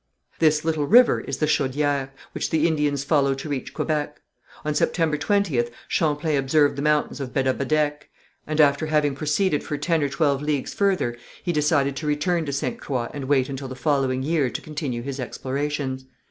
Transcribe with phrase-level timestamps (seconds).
[0.39, 4.19] This little river is the Chaudière, which the Indians follow to reach Quebec.
[4.65, 8.09] On September 20th Champlain observed the mountains of Bedabedec,
[8.47, 12.51] and after having proceeded for ten or twelve leagues further he decided to return to
[12.51, 12.79] Ste.
[12.79, 16.05] Croix and wait until the following year to continue his explorations.